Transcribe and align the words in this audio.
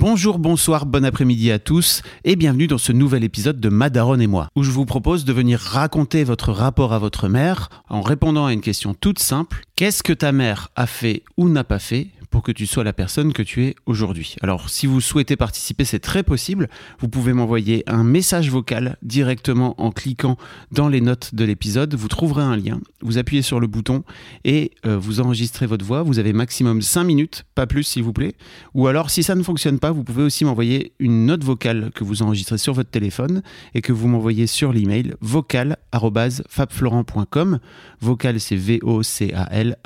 Bonjour, 0.00 0.38
bonsoir, 0.38 0.86
bon 0.86 1.04
après-midi 1.04 1.52
à 1.52 1.58
tous 1.58 2.00
et 2.24 2.34
bienvenue 2.34 2.66
dans 2.66 2.78
ce 2.78 2.90
nouvel 2.90 3.22
épisode 3.22 3.60
de 3.60 3.68
Madaron 3.68 4.18
et 4.18 4.26
moi, 4.26 4.48
où 4.56 4.62
je 4.62 4.70
vous 4.70 4.86
propose 4.86 5.26
de 5.26 5.32
venir 5.34 5.60
raconter 5.60 6.24
votre 6.24 6.52
rapport 6.52 6.94
à 6.94 6.98
votre 6.98 7.28
mère 7.28 7.68
en 7.90 8.00
répondant 8.00 8.46
à 8.46 8.54
une 8.54 8.62
question 8.62 8.94
toute 8.94 9.18
simple. 9.18 9.60
Qu'est-ce 9.76 10.02
que 10.02 10.14
ta 10.14 10.32
mère 10.32 10.68
a 10.74 10.86
fait 10.86 11.22
ou 11.36 11.50
n'a 11.50 11.64
pas 11.64 11.78
fait 11.78 12.06
pour 12.30 12.42
que 12.42 12.52
tu 12.52 12.66
sois 12.66 12.84
la 12.84 12.92
personne 12.92 13.32
que 13.32 13.42
tu 13.42 13.64
es 13.64 13.74
aujourd'hui. 13.86 14.36
Alors 14.40 14.70
si 14.70 14.86
vous 14.86 15.00
souhaitez 15.00 15.36
participer, 15.36 15.84
c'est 15.84 15.98
très 15.98 16.22
possible. 16.22 16.68
Vous 17.00 17.08
pouvez 17.08 17.32
m'envoyer 17.32 17.82
un 17.86 18.04
message 18.04 18.50
vocal 18.50 18.96
directement 19.02 19.80
en 19.80 19.90
cliquant 19.90 20.36
dans 20.70 20.88
les 20.88 21.00
notes 21.00 21.34
de 21.34 21.44
l'épisode. 21.44 21.94
Vous 21.94 22.08
trouverez 22.08 22.42
un 22.42 22.56
lien. 22.56 22.80
Vous 23.02 23.16
appuyez 23.18 23.42
sur 23.42 23.60
le 23.60 23.66
bouton 23.66 24.04
et 24.44 24.70
euh, 24.86 24.96
vous 24.98 25.20
enregistrez 25.20 25.66
votre 25.66 25.84
voix. 25.84 26.02
Vous 26.02 26.18
avez 26.18 26.32
maximum 26.32 26.80
5 26.82 27.04
minutes, 27.04 27.44
pas 27.54 27.66
plus 27.66 27.84
s'il 27.84 28.02
vous 28.02 28.12
plaît. 28.12 28.34
Ou 28.74 28.86
alors 28.86 29.08
si 29.10 29.22
ça 29.22 29.34
ne 29.34 29.42
fonctionne 29.42 29.78
pas, 29.78 29.90
vous 29.90 30.04
pouvez 30.04 30.22
aussi 30.22 30.44
m'envoyer 30.44 30.92
une 30.98 31.24
note 31.26 31.44
vocale 31.44 31.90
que 31.94 32.04
vous 32.04 32.22
enregistrez 32.22 32.58
sur 32.58 32.74
votre 32.74 32.90
téléphone 32.90 33.42
et 33.74 33.82
que 33.82 33.92
vous 33.92 34.08
m'envoyez 34.08 34.46
sur 34.46 34.72
l'email 34.72 35.14
vocal@fabflorent.com. 35.20 37.58
Vocal 38.00 38.40
c'est 38.40 38.56
V 38.56 38.80
O 38.82 39.02
C 39.02 39.32
A 39.34 39.52
L 39.52 39.76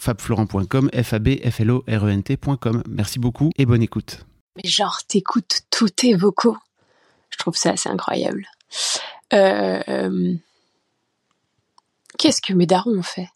fabflorent.com, 0.00 0.90
f 0.92 1.12
a 1.12 1.18
b 1.18 1.28
f 1.44 1.60
l 1.60 1.70
o 1.70 1.84
r 1.86 2.08
e 2.08 2.10
n 2.10 2.22
t.com. 2.22 2.82
Merci 2.88 3.18
beaucoup 3.18 3.50
et 3.56 3.66
bonne 3.66 3.82
écoute. 3.82 4.24
Mais 4.56 4.68
genre, 4.68 5.00
t'écoutes 5.06 5.60
tous 5.70 5.90
tes 5.90 6.14
vocaux. 6.14 6.56
Je 7.28 7.38
trouve 7.38 7.54
ça 7.54 7.72
assez 7.72 7.88
incroyable. 7.88 8.46
Euh, 9.32 10.34
Qu'est-ce 12.18 12.42
que 12.42 12.52
mes 12.52 12.66
darons 12.66 12.98
ont 12.98 13.02
fait? 13.02 13.28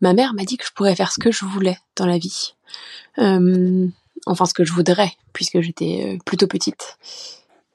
Ma 0.00 0.12
mère 0.12 0.34
m'a 0.34 0.44
dit 0.44 0.56
que 0.56 0.66
je 0.66 0.72
pourrais 0.72 0.96
faire 0.96 1.12
ce 1.12 1.20
que 1.20 1.30
je 1.30 1.44
voulais 1.44 1.78
dans 1.94 2.06
la 2.06 2.18
vie. 2.18 2.54
Euh, 3.18 3.86
enfin, 4.26 4.46
ce 4.46 4.54
que 4.54 4.64
je 4.64 4.72
voudrais, 4.72 5.12
puisque 5.32 5.60
j'étais 5.60 6.14
euh, 6.14 6.18
plutôt 6.24 6.46
petite. 6.46 6.98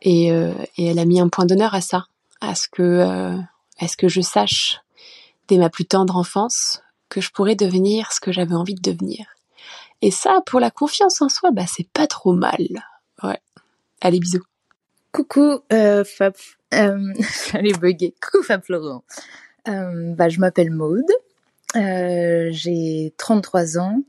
Et, 0.01 0.31
euh, 0.31 0.53
et, 0.77 0.87
elle 0.87 0.99
a 0.99 1.05
mis 1.05 1.19
un 1.19 1.29
point 1.29 1.45
d'honneur 1.45 1.73
à 1.73 1.81
ça, 1.81 2.07
à 2.41 2.55
ce 2.55 2.67
que, 2.67 2.81
euh, 2.81 3.37
à 3.79 3.87
ce 3.87 3.97
que 3.97 4.07
je 4.07 4.21
sache 4.21 4.81
dès 5.47 5.57
ma 5.57 5.69
plus 5.69 5.85
tendre 5.85 6.17
enfance 6.17 6.81
que 7.11 7.21
je 7.21 7.29
pourrais 7.31 7.55
devenir 7.55 8.11
ce 8.13 8.21
que 8.21 8.31
j'avais 8.31 8.55
envie 8.55 8.73
de 8.73 8.81
devenir. 8.81 9.25
Et 10.01 10.09
ça, 10.11 10.41
pour 10.45 10.59
la 10.59 10.71
confiance 10.71 11.21
en 11.21 11.29
soi, 11.29 11.51
bah 11.51 11.65
c'est 11.67 11.87
pas 11.87 12.07
trop 12.07 12.33
mal. 12.33 12.67
Ouais. 13.21 13.39
Allez, 13.99 14.19
bisous. 14.19 14.45
Coucou 15.11 15.59
euh, 15.73 16.05
Fab, 16.05 16.33
euh, 16.73 17.13
j'allais 17.51 17.73
bugger. 17.73 18.15
Coucou 18.21 18.43
Fab 18.43 18.63
Florent. 18.63 19.03
Euh, 19.67 20.15
bah 20.15 20.29
je 20.29 20.39
m'appelle 20.39 20.71
Maude. 20.71 21.11
Euh, 21.75 22.47
j'ai 22.51 23.13
33 23.17 23.77
ans. 23.77 24.01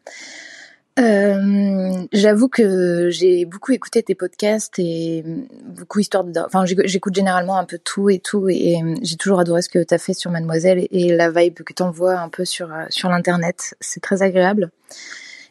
Euh, 0.98 2.04
j'avoue 2.12 2.48
que 2.48 3.08
j'ai 3.10 3.46
beaucoup 3.46 3.72
écouté 3.72 4.02
tes 4.02 4.14
podcasts 4.14 4.78
et 4.78 5.24
beaucoup 5.64 6.00
histoire 6.00 6.24
de. 6.24 6.38
Enfin, 6.40 6.64
j'écoute 6.66 7.14
généralement 7.14 7.56
un 7.56 7.64
peu 7.64 7.78
tout 7.78 8.10
et 8.10 8.18
tout, 8.18 8.48
et, 8.50 8.78
j'ai 9.02 9.16
toujours 9.16 9.40
adoré 9.40 9.62
ce 9.62 9.70
que 9.70 9.82
tu 9.82 9.94
as 9.94 9.98
fait 9.98 10.12
sur 10.12 10.30
Mademoiselle 10.30 10.86
et 10.90 11.16
la 11.16 11.30
vibe 11.30 11.62
que 11.62 11.72
tu 11.72 11.82
envoies 11.82 12.18
un 12.18 12.28
peu 12.28 12.44
sur 12.44 12.70
sur 12.90 13.08
l'internet. 13.08 13.74
C'est 13.80 14.00
très 14.00 14.22
agréable. 14.22 14.70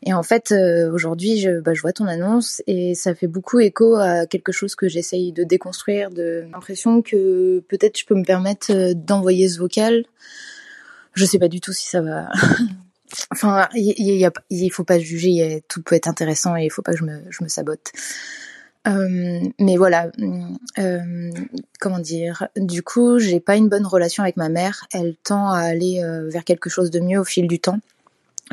Et 0.03 0.13
en 0.13 0.23
fait, 0.23 0.51
euh, 0.51 0.91
aujourd'hui, 0.91 1.39
je, 1.39 1.59
bah, 1.59 1.73
je 1.75 1.81
vois 1.81 1.93
ton 1.93 2.07
annonce 2.07 2.63
et 2.65 2.95
ça 2.95 3.13
fait 3.13 3.27
beaucoup 3.27 3.59
écho 3.59 3.95
à 3.95 4.25
quelque 4.25 4.51
chose 4.51 4.73
que 4.75 4.87
j'essaye 4.89 5.31
de 5.31 5.43
déconstruire, 5.43 6.09
de 6.09 6.45
l'impression 6.51 7.03
que 7.03 7.59
peut-être 7.67 7.99
je 7.99 8.05
peux 8.05 8.15
me 8.15 8.25
permettre 8.25 8.71
euh, 8.71 8.93
d'envoyer 8.95 9.47
ce 9.47 9.59
vocal. 9.59 10.05
Je 11.13 11.25
sais 11.25 11.37
pas 11.37 11.49
du 11.49 11.61
tout 11.61 11.73
si 11.73 11.87
ça 11.87 12.01
va 12.01 12.29
Enfin, 13.31 13.67
il, 13.73 14.69
faut 14.71 14.83
pas 14.83 14.99
juger, 14.99 15.63
tout 15.67 15.81
peut 15.81 15.95
être 15.95 16.07
intéressant 16.07 16.55
et 16.55 16.65
il 16.65 16.69
faut 16.69 16.81
pas 16.81 16.93
que 16.93 16.97
je 16.97 17.05
me, 17.43 17.47
sabote. 17.47 17.91
Euh, 18.87 19.41
mais 19.59 19.77
voilà, 19.77 20.11
euh, 20.79 21.31
comment 21.79 21.99
dire 21.99 22.47
Du 22.55 22.81
coup, 22.81 23.19
j'ai 23.19 23.39
pas 23.39 23.55
une 23.55 23.69
bonne 23.69 23.85
relation 23.85 24.23
avec 24.23 24.37
ma 24.37 24.49
mère. 24.49 24.85
Elle 24.91 25.15
tend 25.23 25.51
à 25.51 25.59
aller 25.59 26.01
euh, 26.03 26.29
vers 26.29 26.43
quelque 26.43 26.69
chose 26.69 26.89
de 26.89 26.99
mieux 26.99 27.19
au 27.19 27.23
fil 27.25 27.47
du 27.47 27.59
temps. 27.59 27.79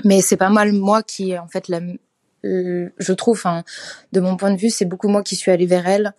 Mais 0.05 0.21
c'est 0.21 0.37
pas 0.37 0.51
mal 0.51 0.73
moi 0.73 1.03
qui, 1.03 1.37
en 1.39 1.49
fait, 1.49 1.73
je 2.45 3.13
trouve, 3.13 3.43
hein, 3.47 3.65
de 4.13 4.21
mon 4.21 4.37
point 4.37 4.53
de 4.53 4.59
vue, 4.59 4.71
c'est 4.71 4.85
beaucoup 4.85 5.09
moi 5.09 5.23
qui 5.23 5.35
suis 5.35 5.51
allée 5.51 5.67
vers 5.67 5.89
elle 5.89 6.15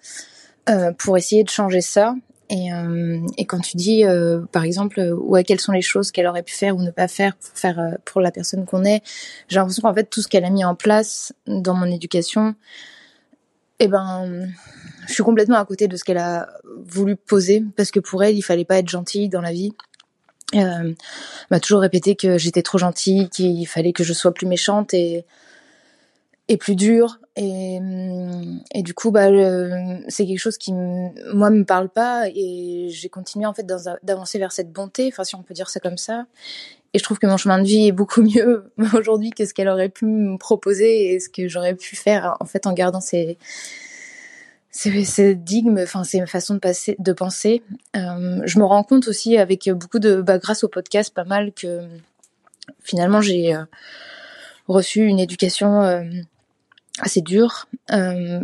pour 0.97 1.17
essayer 1.17 1.43
de 1.43 1.49
changer 1.49 1.81
ça. 1.81 2.15
Et, 2.49 2.73
euh, 2.73 3.19
et 3.37 3.45
quand 3.45 3.59
tu 3.59 3.77
dis, 3.77 4.05
euh, 4.05 4.41
par 4.51 4.63
exemple, 4.63 4.99
ouais, 5.17 5.43
quelles 5.43 5.59
sont 5.59 5.71
les 5.71 5.83
choses 5.83 6.11
qu'elle 6.11 6.25
aurait 6.25 6.43
pu 6.43 6.53
faire 6.53 6.75
ou 6.75 6.81
ne 6.81 6.89
pas 6.89 7.07
faire 7.07 7.35
pour 7.35 7.49
faire 7.53 7.79
euh, 7.79 7.91
pour 8.05 8.21
la 8.21 8.31
personne 8.31 8.65
qu'on 8.65 8.83
est, 8.85 9.03
j'ai 9.47 9.57
l'impression 9.57 9.83
qu'en 9.83 9.93
fait 9.93 10.09
tout 10.09 10.21
ce 10.21 10.27
qu'elle 10.27 10.45
a 10.45 10.49
mis 10.49 10.65
en 10.65 10.73
place 10.73 11.31
dans 11.45 11.75
mon 11.75 11.85
éducation, 11.85 12.55
eh 13.79 13.87
ben, 13.87 14.49
je 15.07 15.13
suis 15.13 15.23
complètement 15.23 15.57
à 15.57 15.65
côté 15.65 15.87
de 15.87 15.95
ce 15.95 16.03
qu'elle 16.03 16.17
a 16.17 16.49
voulu 16.85 17.15
poser 17.15 17.63
parce 17.77 17.91
que 17.91 17.99
pour 17.99 18.23
elle, 18.23 18.35
il 18.35 18.41
fallait 18.41 18.65
pas 18.65 18.79
être 18.79 18.89
gentille 18.89 19.29
dans 19.29 19.41
la 19.41 19.51
vie. 19.51 19.73
Euh, 20.55 20.93
m'a 21.51 21.59
toujours 21.59 21.81
répété 21.81 22.15
que 22.15 22.37
j'étais 22.37 22.63
trop 22.63 22.77
gentille, 22.77 23.29
qu'il 23.29 23.67
fallait 23.67 23.93
que 23.93 24.03
je 24.03 24.13
sois 24.13 24.33
plus 24.33 24.47
méchante 24.47 24.93
et 24.93 25.25
et 26.49 26.57
plus 26.57 26.75
dure 26.75 27.19
et, 27.35 27.79
et 28.73 28.81
du 28.81 28.93
coup 28.93 29.11
bah 29.11 29.27
c'est 30.07 30.25
quelque 30.25 30.39
chose 30.39 30.57
qui 30.57 30.73
moi 30.73 31.51
me 31.51 31.63
parle 31.63 31.89
pas 31.89 32.27
et 32.27 32.87
j'ai 32.89 33.07
continué 33.07 33.45
en 33.45 33.53
fait 33.53 33.65
d'avancer 34.03 34.39
vers 34.39 34.51
cette 34.51 34.71
bonté 34.71 35.07
enfin 35.11 35.23
si 35.23 35.35
on 35.35 35.43
peut 35.43 35.53
dire 35.53 35.69
ça 35.69 35.79
comme 35.79 35.97
ça 35.97 36.25
et 36.93 36.97
je 36.97 37.03
trouve 37.03 37.19
que 37.19 37.27
mon 37.27 37.37
chemin 37.37 37.59
de 37.59 37.67
vie 37.67 37.87
est 37.87 37.91
beaucoup 37.91 38.21
mieux 38.23 38.71
aujourd'hui 38.93 39.29
que 39.29 39.45
ce 39.45 39.53
qu'elle 39.53 39.69
aurait 39.69 39.89
pu 39.89 40.05
me 40.05 40.37
proposer 40.37 41.13
et 41.13 41.19
ce 41.19 41.29
que 41.29 41.47
j'aurais 41.47 41.75
pu 41.75 41.95
faire 41.95 42.35
en 42.39 42.45
fait 42.45 42.65
en 42.65 42.73
gardant 42.73 43.01
ces 43.01 43.37
ces, 44.71 45.03
ces 45.03 45.35
dogmes, 45.35 45.79
enfin 45.81 46.03
ces 46.03 46.23
façons 46.27 46.53
de 46.53 46.59
passer, 46.59 46.95
de 46.99 47.11
penser. 47.11 47.63
Euh, 47.95 48.41
je 48.45 48.59
me 48.59 48.63
rends 48.63 48.83
compte 48.83 49.07
aussi 49.07 49.35
avec 49.37 49.67
beaucoup 49.71 49.97
de, 49.97 50.21
bah, 50.21 50.37
grâce 50.37 50.63
au 50.63 50.67
podcast, 50.67 51.11
pas 51.11 51.23
mal 51.23 51.51
que 51.53 51.81
finalement 52.83 53.19
j'ai 53.19 53.55
euh, 53.55 53.63
reçu 54.67 55.01
une 55.01 55.19
éducation 55.19 55.81
euh, 55.81 56.03
assez 57.01 57.21
dur. 57.21 57.67
Euh, 57.91 58.39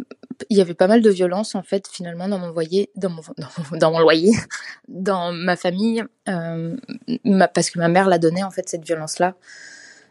il 0.49 0.57
y 0.57 0.61
avait 0.61 0.73
pas 0.73 0.87
mal 0.87 1.01
de 1.01 1.09
violence 1.09 1.55
en 1.55 1.63
fait 1.63 1.87
finalement 1.87 2.27
dans 2.27 2.39
mon 2.39 2.49
loyer, 2.49 2.89
dans 2.95 3.09
mon, 3.09 3.21
dans 3.77 3.91
mon 3.91 3.99
loyer, 3.99 4.33
dans 4.87 5.31
ma 5.31 5.55
famille, 5.55 6.03
euh, 6.27 6.75
parce 7.53 7.69
que 7.69 7.79
ma 7.79 7.87
mère 7.87 8.07
l'a 8.07 8.19
donné 8.19 8.43
en 8.43 8.51
fait 8.51 8.67
cette 8.67 8.85
violence-là, 8.85 9.35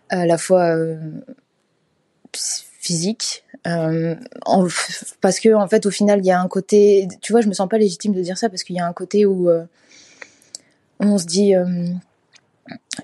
à 0.09 0.27
la 0.27 0.39
fois 0.39 0.77
euh, 0.77 0.99
physique, 2.33 3.45
parce 5.21 5.41
que 5.41 5.55
en 5.55 5.69
fait 5.69 5.87
au 5.87 5.91
final 5.91 6.21
il 6.21 6.27
y 6.27 6.31
a 6.31 6.41
un 6.41 6.49
côté, 6.49 7.09
tu 7.21 7.33
vois, 7.33 7.41
je 7.41 7.49
me 7.49 7.55
sens 7.55 7.69
pas 7.69 7.79
légitime 7.79 8.13
de 8.13 8.21
dire 8.21 8.39
ça 8.39 8.49
parce 8.49 8.63
qu'il 8.63 8.77
y 8.77 8.81
a 8.81 8.87
un 8.87 8.93
côté 8.93 9.27
où 9.27 9.51
on 11.01 11.19
se 11.19 11.25
dit 11.27 11.55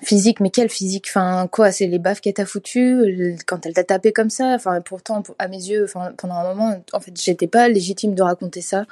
physique 0.03 0.41
mais 0.41 0.51
quelle 0.51 0.69
physique? 0.69 1.07
Enfin 1.09 1.49
quoi 1.51 1.73
c'est 1.73 1.87
les 1.87 1.99
baffes 1.99 2.21
qu'elle 2.21 2.35
t'a 2.35 2.47
foutu 2.47 3.37
quand 3.47 3.67
elle 3.67 3.75
t'a 3.75 3.85
tapé 3.85 4.13
comme 4.13 4.31
ça? 4.31 4.55
Enfin 4.55 4.81
pourtant 4.81 5.23
à 5.39 5.49
mes 5.49 5.57
yeux 5.57 5.85
enfin 5.85 6.13
pendant 6.17 6.35
un 6.35 6.55
moment 6.55 6.83
en 6.93 7.01
fait 7.01 7.13
j'étais 7.21 7.47
pas 7.47 7.69
légitime 7.69 8.15
de 8.15 8.23
raconter 8.23 8.63
ça 8.63 8.87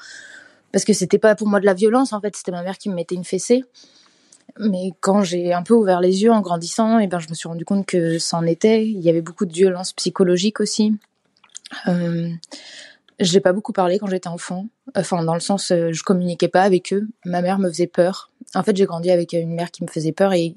parce 0.73 0.85
que 0.85 0.93
c'était 0.93 1.19
pas 1.19 1.35
pour 1.35 1.49
moi 1.49 1.61
de 1.61 1.67
la 1.67 1.75
violence 1.75 2.13
en 2.13 2.21
fait 2.21 2.37
c'était 2.37 2.53
ma 2.53 2.63
mère 2.63 2.79
qui 2.79 2.89
me 2.89 2.95
mettait 2.95 3.15
une 3.15 3.25
fessée 3.25 3.65
mais 4.59 4.93
quand 5.01 5.23
j'ai 5.23 5.53
un 5.53 5.63
peu 5.63 5.75
ouvert 5.75 6.01
les 6.01 6.23
yeux 6.23 6.33
en 6.33 6.41
grandissant 6.41 6.99
et 6.99 7.05
eh 7.05 7.07
ben 7.07 7.21
je 7.21 7.29
me 7.29 7.35
suis 7.35 7.49
rendu 7.49 7.65
compte 7.65 7.87
que 7.87 8.19
ça 8.19 8.37
en 8.37 8.45
était 8.45 8.85
il 8.87 9.01
y 9.01 9.09
avait 9.09 9.23
beaucoup 9.23 9.47
de 9.47 9.53
violence 9.53 9.93
psychologique 9.93 10.61
aussi 10.61 10.95
euh, 11.87 12.31
j'ai 13.21 13.41
pas 13.41 13.53
beaucoup 13.53 13.73
parlé 13.73 13.99
quand 13.99 14.07
j'étais 14.07 14.29
enfant. 14.29 14.69
Enfin, 14.95 15.23
dans 15.25 15.35
le 15.35 15.41
sens, 15.41 15.71
euh, 15.71 15.93
je 15.93 16.03
communiquais 16.03 16.49
pas 16.49 16.63
avec 16.63 16.93
eux. 16.93 17.09
Ma 17.25 17.43
mère 17.43 17.59
me 17.59 17.69
faisait 17.69 17.87
peur. 17.87 18.28
En 18.55 18.63
fait, 18.63 18.77
j'ai 18.77 18.87
grandi 18.87 19.11
avec 19.11 19.33
une 19.35 19.55
mère 19.55 19.71
qui 19.71 19.83
me 19.85 19.89
faisait 19.89 20.13
peur 20.13 20.33
et 20.33 20.55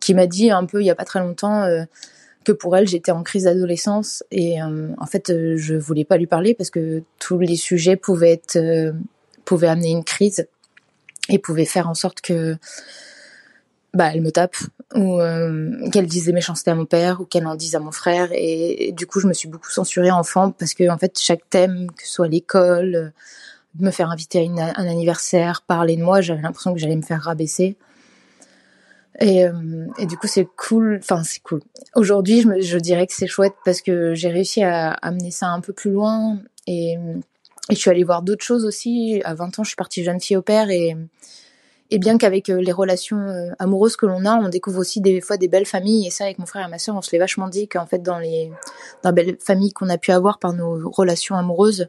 qui 0.00 0.14
m'a 0.14 0.26
dit 0.26 0.50
un 0.50 0.64
peu 0.64 0.80
il 0.80 0.86
y 0.86 0.90
a 0.90 0.94
pas 0.94 1.04
très 1.04 1.20
longtemps 1.20 1.62
euh, 1.62 1.84
que 2.44 2.52
pour 2.52 2.76
elle 2.76 2.88
j'étais 2.88 3.10
en 3.10 3.22
crise 3.22 3.44
d'adolescence 3.44 4.24
et 4.30 4.62
euh, 4.62 4.88
en 4.98 5.06
fait 5.06 5.32
je 5.56 5.74
voulais 5.74 6.04
pas 6.04 6.16
lui 6.16 6.26
parler 6.26 6.54
parce 6.54 6.70
que 6.70 7.02
tous 7.18 7.38
les 7.38 7.56
sujets 7.56 7.96
pouvaient 7.96 8.40
amener 9.62 9.90
une 9.90 10.04
crise 10.04 10.46
et 11.28 11.38
pouvaient 11.38 11.66
faire 11.66 11.88
en 11.88 11.94
sorte 11.94 12.20
que 12.20 12.56
bah 13.94 14.10
elle 14.12 14.20
me 14.20 14.30
tape 14.30 14.56
ou 14.94 15.20
euh, 15.20 15.88
qu'elle 15.90 16.06
dise 16.06 16.26
des 16.26 16.32
méchancetés 16.32 16.70
à 16.70 16.74
mon 16.74 16.86
père 16.86 17.20
ou 17.20 17.24
qu'elle 17.24 17.46
en 17.46 17.54
dise 17.54 17.74
à 17.74 17.80
mon 17.80 17.92
frère. 17.92 18.28
Et, 18.32 18.92
du 18.96 19.06
coup 19.06 19.20
je 19.20 19.26
me 19.26 19.32
suis 19.32 19.48
beaucoup 19.48 19.70
censurée 19.70 20.10
enfant 20.10 20.50
parce 20.52 20.74
que 20.74 20.88
en 20.88 20.98
fait 20.98 21.18
chaque 21.18 21.48
thème 21.50 21.90
que 21.96 22.04
ce 22.04 22.12
soit 22.12 22.28
l'école 22.28 23.12
me 23.78 23.90
faire 23.90 24.10
inviter 24.10 24.50
à 24.58 24.80
un 24.80 24.88
anniversaire 24.88 25.62
parler 25.62 25.96
de 25.96 26.02
moi 26.02 26.20
j'avais 26.20 26.42
l'impression 26.42 26.72
que 26.72 26.78
j'allais 26.80 26.96
me 26.96 27.02
faire 27.02 27.22
rabaisser. 27.22 27.76
Et, 29.20 29.44
euh, 29.44 29.52
du 30.04 30.16
coup 30.16 30.26
c'est 30.26 30.46
cool 30.56 30.98
enfin 31.02 31.22
c'est 31.24 31.42
cool. 31.42 31.62
Aujourd'hui 31.94 32.42
je, 32.42 32.60
je 32.60 32.78
dirais 32.78 33.06
que 33.06 33.14
c'est 33.14 33.26
chouette 33.26 33.54
parce 33.64 33.80
que 33.80 34.14
j'ai 34.14 34.28
réussi 34.28 34.62
à 34.62 34.90
amener 34.90 35.30
ça 35.30 35.48
un 35.48 35.60
peu 35.60 35.72
plus 35.72 35.90
loin 35.90 36.38
et, 36.66 36.92
et 36.92 37.74
je 37.74 37.76
suis 37.76 37.90
allée 37.90 38.04
voir 38.04 38.22
d'autres 38.22 38.44
choses 38.44 38.64
aussi. 38.64 39.20
À 39.24 39.34
20 39.34 39.58
ans 39.58 39.64
je 39.64 39.68
suis 39.68 39.76
partie 39.76 40.04
jeune 40.04 40.20
fille 40.20 40.36
au 40.36 40.42
père 40.42 40.70
et 40.70 40.96
et 41.90 41.98
bien 41.98 42.18
qu'avec 42.18 42.50
euh, 42.50 42.60
les 42.60 42.72
relations 42.72 43.18
euh, 43.18 43.50
amoureuses 43.58 43.96
que 43.96 44.06
l'on 44.06 44.24
a, 44.24 44.36
on 44.36 44.48
découvre 44.48 44.80
aussi 44.80 45.00
des 45.00 45.20
fois 45.20 45.36
des 45.36 45.48
belles 45.48 45.66
familles. 45.66 46.06
Et 46.06 46.10
ça, 46.10 46.24
avec 46.24 46.38
mon 46.38 46.46
frère 46.46 46.66
et 46.66 46.70
ma 46.70 46.78
sœur, 46.78 46.96
on 46.96 47.02
se 47.02 47.10
l'est 47.12 47.18
vachement 47.18 47.48
dit 47.48 47.68
qu'en 47.68 47.86
fait, 47.86 48.02
dans 48.02 48.18
les, 48.18 48.50
dans 49.02 49.10
les 49.10 49.14
belles 49.14 49.36
familles 49.40 49.72
qu'on 49.72 49.88
a 49.88 49.98
pu 49.98 50.12
avoir 50.12 50.38
par 50.38 50.52
nos 50.52 50.90
relations 50.90 51.36
amoureuses, 51.36 51.88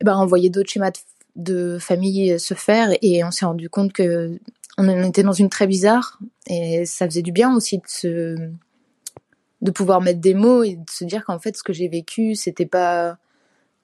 eh 0.00 0.04
ben, 0.04 0.18
on 0.18 0.26
voyait 0.26 0.50
d'autres 0.50 0.70
schémas 0.70 0.90
de, 0.90 0.98
de 1.36 1.78
famille 1.78 2.38
se 2.38 2.54
faire 2.54 2.90
et 3.00 3.24
on 3.24 3.30
s'est 3.30 3.46
rendu 3.46 3.70
compte 3.70 3.92
que 3.92 4.38
on 4.78 4.88
était 5.04 5.22
dans 5.22 5.32
une 5.32 5.50
très 5.50 5.66
bizarre 5.66 6.18
et 6.46 6.86
ça 6.86 7.06
faisait 7.06 7.22
du 7.22 7.30
bien 7.30 7.54
aussi 7.54 7.76
de 7.76 7.82
se, 7.86 8.36
de 9.62 9.70
pouvoir 9.70 10.00
mettre 10.00 10.20
des 10.20 10.34
mots 10.34 10.62
et 10.62 10.76
de 10.76 10.90
se 10.90 11.04
dire 11.04 11.24
qu'en 11.24 11.38
fait, 11.38 11.56
ce 11.56 11.62
que 11.62 11.72
j'ai 11.72 11.88
vécu, 11.88 12.34
c'était 12.34 12.66
pas 12.66 13.16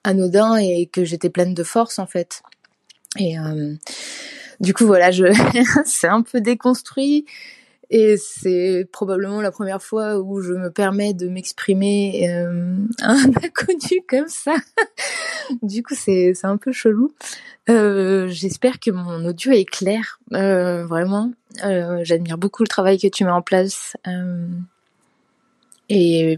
anodin 0.03 0.57
et 0.57 0.87
que 0.87 1.05
j'étais 1.05 1.29
pleine 1.29 1.53
de 1.53 1.63
force, 1.63 1.99
en 1.99 2.05
fait. 2.05 2.41
Et, 3.17 3.39
euh, 3.39 3.75
du 4.59 4.73
coup, 4.73 4.85
voilà, 4.85 5.11
c'est 5.85 6.07
un 6.07 6.21
peu 6.21 6.41
déconstruit 6.41 7.25
et 7.91 8.17
c'est 8.17 8.87
probablement 8.91 9.41
la 9.41 9.51
première 9.51 9.81
fois 9.81 10.19
où 10.19 10.41
je 10.41 10.53
me 10.53 10.69
permets 10.69 11.13
de 11.15 11.27
m'exprimer 11.27 12.29
euh, 12.29 12.75
un 13.01 13.23
inconnu 13.43 14.01
comme 14.07 14.27
ça. 14.27 14.53
du 15.63 15.81
coup, 15.81 15.95
c'est 15.95 16.33
un 16.43 16.57
peu 16.57 16.71
chelou. 16.71 17.11
Euh, 17.67 18.27
J'espère 18.27 18.79
que 18.79 18.91
mon 18.91 19.25
audio 19.25 19.51
est 19.51 19.65
clair, 19.65 20.19
euh, 20.33 20.85
vraiment. 20.85 21.31
Euh, 21.65 22.01
J'admire 22.03 22.37
beaucoup 22.37 22.61
le 22.61 22.67
travail 22.67 22.99
que 22.99 23.07
tu 23.07 23.23
mets 23.25 23.31
en 23.31 23.41
place. 23.41 23.97
Euh, 24.07 24.47
et 25.89 26.37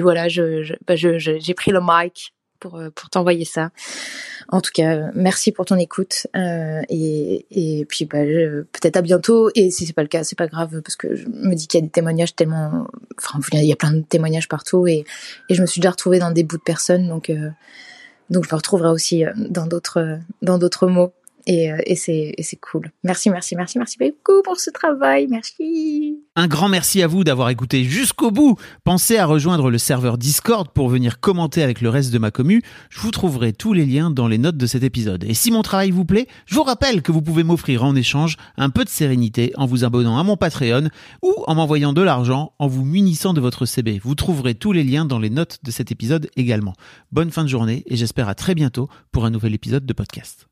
voilà, 0.00 0.28
bah 0.86 0.94
j'ai 0.94 1.54
pris 1.54 1.72
le 1.72 1.80
mic 1.82 2.32
pour 2.60 2.80
t'envoyer 3.10 3.44
ça. 3.44 3.70
En 4.48 4.60
tout 4.60 4.70
cas, 4.72 5.10
merci 5.14 5.52
pour 5.52 5.64
ton 5.64 5.76
écoute 5.76 6.26
euh, 6.36 6.82
et, 6.88 7.46
et 7.50 7.84
puis 7.84 8.04
bah, 8.04 8.18
peut-être 8.20 8.96
à 8.96 9.02
bientôt. 9.02 9.50
Et 9.54 9.70
si 9.70 9.86
c'est 9.86 9.92
pas 9.92 10.02
le 10.02 10.08
cas, 10.08 10.24
c'est 10.24 10.38
pas 10.38 10.46
grave 10.46 10.80
parce 10.82 10.96
que 10.96 11.14
je 11.14 11.26
me 11.28 11.54
dis 11.54 11.66
qu'il 11.66 11.80
y 11.80 11.82
a 11.82 11.86
des 11.86 11.92
témoignages 11.92 12.34
tellement, 12.34 12.86
enfin 13.18 13.38
il 13.52 13.64
y 13.64 13.72
a 13.72 13.76
plein 13.76 13.92
de 13.92 14.02
témoignages 14.02 14.48
partout 14.48 14.86
et, 14.86 15.04
et 15.48 15.54
je 15.54 15.60
me 15.62 15.66
suis 15.66 15.80
déjà 15.80 15.90
retrouvée 15.90 16.18
dans 16.18 16.30
des 16.30 16.44
bouts 16.44 16.58
de 16.58 16.62
personnes 16.62 17.08
donc 17.08 17.30
euh, 17.30 17.50
donc 18.30 18.44
je 18.44 18.50
me 18.50 18.56
retrouverai 18.56 18.88
aussi 18.88 19.24
euh, 19.24 19.32
dans 19.36 19.66
d'autres 19.66 20.18
dans 20.40 20.58
d'autres 20.58 20.86
mots. 20.86 21.12
Et, 21.46 21.72
euh, 21.72 21.78
et 21.86 21.96
c'est 21.96 22.60
cool. 22.60 22.90
Merci, 23.04 23.30
merci, 23.30 23.56
merci, 23.56 23.78
merci 23.78 23.98
beaucoup 23.98 24.42
pour 24.44 24.58
ce 24.58 24.70
travail. 24.70 25.26
Merci. 25.28 26.18
Un 26.36 26.46
grand 26.46 26.68
merci 26.68 27.02
à 27.02 27.06
vous 27.06 27.24
d'avoir 27.24 27.50
écouté 27.50 27.84
jusqu'au 27.84 28.30
bout. 28.30 28.56
Pensez 28.84 29.18
à 29.18 29.26
rejoindre 29.26 29.70
le 29.70 29.78
serveur 29.78 30.18
Discord 30.18 30.68
pour 30.72 30.88
venir 30.88 31.20
commenter 31.20 31.62
avec 31.62 31.80
le 31.80 31.88
reste 31.88 32.12
de 32.12 32.18
ma 32.18 32.30
commu. 32.30 32.62
Je 32.90 33.00
vous 33.00 33.10
trouverai 33.10 33.52
tous 33.52 33.72
les 33.72 33.86
liens 33.86 34.10
dans 34.10 34.28
les 34.28 34.38
notes 34.38 34.56
de 34.56 34.66
cet 34.66 34.82
épisode. 34.82 35.24
Et 35.24 35.34
si 35.34 35.50
mon 35.50 35.62
travail 35.62 35.90
vous 35.90 36.04
plaît, 36.04 36.28
je 36.46 36.54
vous 36.54 36.62
rappelle 36.62 37.02
que 37.02 37.12
vous 37.12 37.22
pouvez 37.22 37.42
m'offrir 37.42 37.84
en 37.84 37.94
échange 37.94 38.36
un 38.56 38.70
peu 38.70 38.84
de 38.84 38.88
sérénité 38.88 39.52
en 39.56 39.66
vous 39.66 39.84
abonnant 39.84 40.18
à 40.18 40.22
mon 40.22 40.36
Patreon 40.36 40.88
ou 41.22 41.34
en 41.46 41.54
m'envoyant 41.54 41.92
de 41.92 42.02
l'argent 42.02 42.52
en 42.58 42.68
vous 42.68 42.84
munissant 42.84 43.34
de 43.34 43.40
votre 43.40 43.66
CB. 43.66 44.00
Vous 44.02 44.14
trouverez 44.14 44.54
tous 44.54 44.72
les 44.72 44.84
liens 44.84 45.04
dans 45.04 45.18
les 45.18 45.30
notes 45.30 45.58
de 45.62 45.70
cet 45.70 45.92
épisode 45.92 46.30
également. 46.36 46.74
Bonne 47.10 47.30
fin 47.30 47.42
de 47.42 47.48
journée 47.48 47.82
et 47.86 47.96
j'espère 47.96 48.28
à 48.28 48.34
très 48.34 48.54
bientôt 48.54 48.88
pour 49.10 49.24
un 49.24 49.30
nouvel 49.30 49.54
épisode 49.54 49.86
de 49.86 49.92
podcast. 49.92 50.51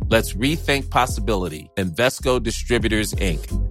Let's 0.11 0.33
rethink 0.33 0.89
possibility. 0.89 1.71
Invesco 1.77 2.43
Distributors, 2.43 3.13
Inc. 3.13 3.70